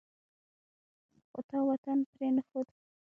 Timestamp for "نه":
2.35-2.41